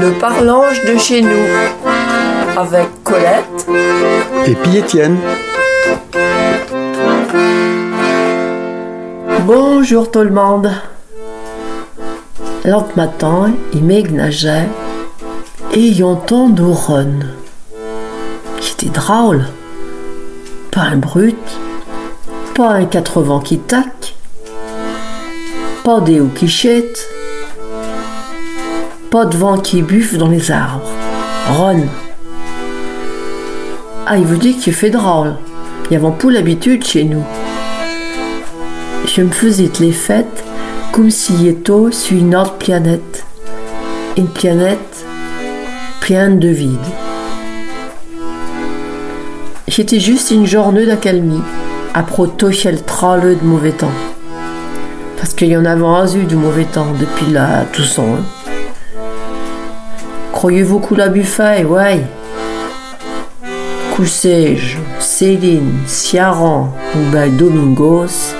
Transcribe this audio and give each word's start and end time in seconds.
Le 0.00 0.18
parlange 0.18 0.84
de 0.84 0.98
chez 0.98 1.22
nous 1.22 1.46
avec 2.56 2.88
Colette 3.04 3.66
et 4.46 4.54
puis 4.54 4.76
Étienne. 4.78 5.18
Bonjour 9.46 10.10
tout 10.10 10.20
le 10.20 10.30
monde. 10.30 10.70
L'autre 12.64 12.96
matin, 12.96 13.52
il 13.72 13.84
m'égnageait 13.84 14.68
et 15.72 15.88
y 15.88 16.02
entend 16.02 16.48
d'Oron. 16.48 17.20
Qui 18.60 18.72
était 18.72 18.98
drôle. 18.98 19.44
Pas 20.70 20.82
un 20.82 20.96
brut, 20.96 21.36
pas 22.54 22.70
un 22.70 22.84
80 22.84 23.42
qui 23.44 23.58
tac, 23.58 24.14
pas 25.84 26.00
des 26.00 26.20
hauts 26.20 26.30
qui 26.34 26.48
chettent, 26.48 27.13
de 29.22 29.36
vent 29.36 29.58
qui 29.58 29.80
buffe 29.82 30.18
dans 30.18 30.28
les 30.28 30.50
arbres. 30.50 30.90
Ron. 31.48 31.84
Ah, 34.06 34.18
il 34.18 34.24
vous 34.24 34.36
dit 34.36 34.56
qu'il 34.56 34.74
fait 34.74 34.90
drôle. 34.90 35.36
Il 35.88 35.96
n'y 35.96 36.12
pas 36.12 36.30
l'habitude 36.30 36.84
chez 36.84 37.04
nous. 37.04 37.22
Je 39.06 39.22
me 39.22 39.30
faisais 39.30 39.70
les 39.78 39.92
fêtes 39.92 40.44
comme 40.90 41.10
si 41.10 41.46
était 41.46 41.92
sur 41.92 42.16
une 42.16 42.34
autre 42.34 42.54
planète. 42.54 43.24
Une 44.16 44.26
planète 44.26 45.06
pleine 46.00 46.40
de 46.40 46.48
vide. 46.48 46.78
C'était 49.68 50.00
juste 50.00 50.30
une 50.32 50.46
journée 50.46 50.86
d'accalmie, 50.86 51.42
protocher 52.02 52.72
le 52.72 52.80
traleux 52.80 53.36
de 53.36 53.44
mauvais 53.44 53.72
temps. 53.72 53.94
Parce 55.18 55.34
qu'il 55.34 55.48
y 55.48 55.56
en 55.56 55.64
avait 55.64 56.18
eu 56.18 56.24
du 56.24 56.36
mauvais 56.36 56.64
temps 56.64 56.92
depuis 56.98 57.32
la 57.32 57.64
Toussaint. 57.72 58.18
Croyez-vous 60.34 60.80
que 60.80 60.96
la 60.96 61.08
buffet, 61.08 61.64
ouais. 61.64 62.00
Coussège, 63.94 64.78
Céline, 64.98 65.72
Ciaran 65.86 66.74
ou 66.96 67.12
ben 67.12 67.34
Domingos, 67.36 68.34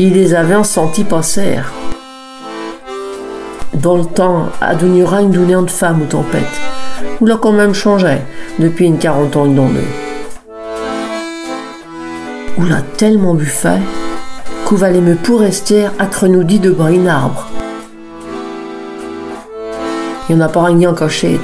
il 0.00 0.14
les 0.14 0.34
avait 0.34 0.56
en 0.56 0.64
senti 0.64 1.04
passer. 1.04 1.60
Dans 3.72 3.96
le 3.96 4.04
temps, 4.04 4.48
à 4.60 4.72
une 4.72 5.30
donnée 5.30 5.54
de 5.54 5.70
femme 5.70 6.02
ou 6.02 6.06
tempête, 6.06 6.42
ou 7.20 7.26
l'a 7.26 7.36
quand 7.36 7.52
même 7.52 7.74
changé 7.74 8.18
depuis 8.58 8.86
une 8.86 8.98
quarantaine 8.98 9.54
d'années. 9.54 9.94
Ou 12.58 12.64
l'a 12.64 12.82
tellement 12.96 13.34
buffet 13.34 13.78
qu'on 14.64 14.74
valait 14.74 15.00
me 15.00 15.14
pour 15.14 15.40
rester 15.40 15.86
à 16.00 16.06
crenoudi 16.06 16.58
de 16.58 16.74
un 16.80 17.06
arbre. 17.06 17.51
Il 20.32 20.36
n'y 20.36 20.44
en 20.44 20.46
a 20.46 20.48
pas 20.48 20.64
rien 20.64 20.88
en 20.88 20.94
cachette. 20.94 21.40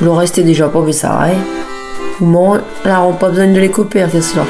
Le 0.00 0.12
reste 0.12 0.38
est 0.38 0.44
déjà 0.44 0.68
pas 0.68 0.84
ça, 0.92 1.26
Ou 2.20 2.24
moins, 2.24 2.60
là, 2.84 3.02
on 3.02 3.12
pas 3.12 3.30
besoin 3.30 3.48
de 3.48 3.58
les 3.58 3.72
couper, 3.72 4.06
c'est 4.08 4.20
cela. 4.20 4.44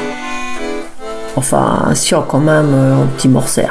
Enfin, 1.35 1.95
sûr 1.95 2.27
quand 2.27 2.37
même, 2.37 2.71
euh, 2.71 3.01
un 3.01 3.07
petit 3.07 3.27
morceau. 3.27 3.63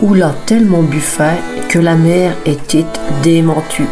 Ou 0.00 0.14
l'a 0.14 0.32
tellement 0.44 0.82
buffet 0.82 1.38
que 1.68 1.78
la 1.78 1.94
mère 1.94 2.32
était 2.46 2.86
démentue 3.22 3.86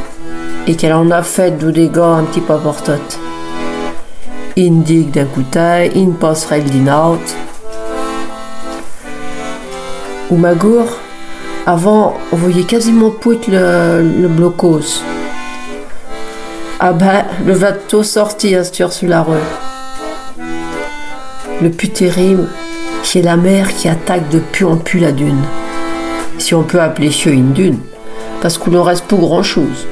et 0.67 0.74
qu'elle 0.74 0.95
en 0.95 1.12
a 1.12 1.22
fait 1.22 1.58
de 1.58 1.70
dégâts 1.70 1.98
un 1.98 2.24
petit 2.24 2.41
peu 2.41 2.58
portote. 2.58 3.20
Une 4.56 4.83
digue 4.83 5.12
d'un 5.12 5.27
couteil, 5.27 5.92
une 5.95 6.14
passerelle 6.14 6.64
d'une 6.64 6.91
autre. 6.91 7.36
Ou 10.28 10.36
ma 10.36 10.55
gourde, 10.55 10.89
avant, 11.66 12.14
on 12.33 12.36
voyait 12.36 12.64
quasiment 12.64 13.11
pas 13.11 13.30
le, 13.48 14.28
blocos. 14.28 15.03
Ah 16.78 16.92
ben, 16.92 17.25
le 17.47 17.55
bateau 17.55 18.02
sorti 18.02 18.55
à 18.55 18.64
sur 18.64 18.90
la 19.02 19.23
rue. 19.23 19.36
Le 21.62 21.70
plus 21.70 21.90
terrible, 21.90 22.48
c'est 23.02 23.23
la 23.23 23.36
mer 23.36 23.74
qui 23.74 23.89
attaque 23.89 24.29
de 24.30 24.39
pu 24.39 24.64
en 24.64 24.77
pu 24.77 24.98
la 24.98 25.12
dune. 25.12 25.42
Si 26.39 26.55
on 26.55 26.62
peut 26.62 26.80
appeler 26.80 27.11
ça 27.11 27.29
une 27.30 27.52
dune, 27.52 27.79
parce 28.40 28.57
qu'il 28.57 28.73
ne 28.73 28.79
reste 28.79 29.05
pas 29.05 29.17
grand 29.17 29.42
chose. 29.42 29.86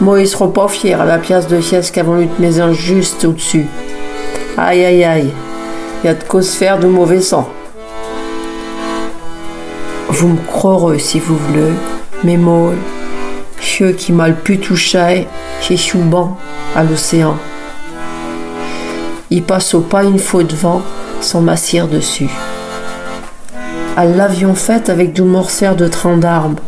Moi, 0.00 0.20
ils 0.20 0.28
seront 0.28 0.48
pas 0.48 0.68
fiers 0.68 0.94
à 0.94 1.04
la 1.04 1.18
pièce 1.18 1.46
de 1.46 1.60
sieste 1.60 1.94
qu'avant 1.94 2.18
eu 2.18 2.26
de 2.26 2.42
maison 2.42 2.72
juste 2.72 3.24
au-dessus. 3.24 3.66
Aïe 4.56 4.84
aïe 4.84 5.04
aïe, 5.04 5.30
il 6.02 6.06
y 6.06 6.10
a 6.10 6.14
de 6.14 6.24
quoi 6.24 6.42
se 6.42 6.56
faire 6.56 6.78
de 6.78 6.86
mauvais 6.86 7.20
sang. 7.20 7.50
Vous 10.18 10.28
me 10.28 10.38
croirez 10.46 10.98
si 10.98 11.20
vous 11.20 11.36
voulez, 11.36 11.74
mais 12.24 12.38
moi, 12.38 12.72
ceux 13.60 13.92
qui 13.92 14.12
m'a 14.12 14.28
le 14.28 14.34
plus 14.34 14.58
touché, 14.58 15.26
c'est 15.60 15.76
à 16.74 16.84
l'océan. 16.84 17.36
Il 19.28 19.42
passe 19.42 19.74
au 19.74 19.82
pas 19.82 20.04
une 20.04 20.18
fois 20.18 20.42
de 20.42 20.56
vent 20.56 20.80
sans 21.20 21.42
m'assire 21.42 21.86
dessus. 21.86 22.30
À 23.94 24.06
l'avion 24.06 24.54
fait 24.54 24.88
avec 24.88 25.12
du 25.12 25.20
morceau 25.20 25.74
de 25.74 25.86
train 25.86 26.16
d'arbres. 26.16 26.62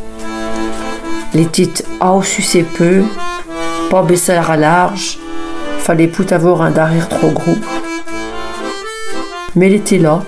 Les 1.32 1.46
titres 1.46 1.84
a 2.00 2.20
sucé 2.22 2.64
peu, 2.64 3.02
pas 3.88 4.02
baisser 4.02 4.32
à 4.32 4.56
large, 4.58 5.18
fallait 5.78 6.08
pas 6.08 6.34
avoir 6.34 6.60
un 6.60 6.70
derrière 6.70 7.08
trop 7.08 7.30
gros. 7.30 7.56
Mais 9.56 9.68
il 9.68 9.76
était 9.76 9.96
là, 9.96 10.22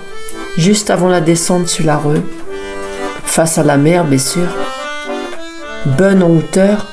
juste 0.56 0.88
avant 0.88 1.10
la 1.10 1.20
descente 1.20 1.68
sur 1.68 1.84
la 1.84 1.98
rue, 1.98 2.22
face 3.30 3.58
à 3.58 3.62
la 3.62 3.76
mer, 3.76 4.04
bien 4.04 4.18
sûr. 4.18 4.48
Bonne 5.86 6.22
en 6.22 6.30
hauteur, 6.30 6.86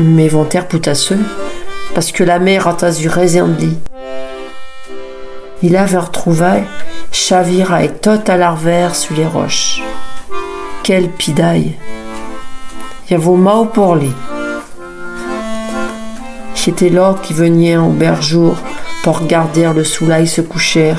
mais 0.00 0.26
ventaire 0.26 0.66
poutasseux, 0.66 1.20
parce 1.94 2.10
que 2.10 2.24
la 2.24 2.40
mer 2.40 2.66
a 2.66 2.72
de 2.74 3.60
lit. 3.60 3.78
Il 5.62 5.76
avait 5.76 5.98
retrouvé 5.98 6.64
chavira 7.12 7.84
et 7.84 7.88
total 7.88 8.42
arvers 8.42 8.96
sur 8.96 9.14
les 9.14 9.26
roches. 9.26 9.80
Quel 10.82 11.08
pidaille! 11.08 11.76
Y 13.08 13.14
a 13.14 13.18
vos 13.18 13.36
mains 13.36 13.64
pour 13.64 13.94
lui. 13.94 14.12
C'était 16.56 16.90
là 16.90 17.14
qui 17.22 17.32
venait 17.32 17.76
au 17.76 17.90
berjour 17.90 18.56
pour 19.04 19.20
regarder 19.20 19.70
le 19.72 19.84
soleil 19.84 20.26
se 20.26 20.40
coucher. 20.40 20.94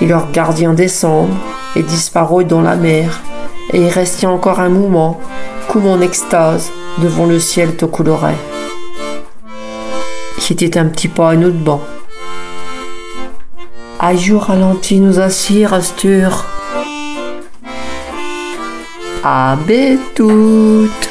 Il 0.00 0.08
leur 0.08 0.30
gardien 0.30 0.74
descendre 0.74 1.34
et 1.76 1.82
disparut 1.82 2.44
dans 2.44 2.60
la 2.60 2.76
mer, 2.76 3.20
et 3.72 3.80
il 3.80 3.88
restait 3.88 4.26
encore 4.26 4.60
un 4.60 4.68
moment, 4.68 5.20
comme 5.68 5.86
en 5.86 6.00
extase, 6.00 6.70
devant 6.98 7.26
le 7.26 7.38
ciel 7.38 7.76
tout 7.76 7.88
coloré. 7.88 8.34
C'était 10.38 10.78
un 10.78 10.86
petit 10.86 11.08
pas 11.08 11.30
à 11.30 11.36
notre 11.36 11.58
banc. 11.58 11.80
À 14.00 14.16
jour 14.16 14.44
ralenti 14.44 14.98
nous 14.98 15.20
assire 15.20 15.74
Astur. 15.74 16.44
À 19.22 19.56
toutes 20.14 21.09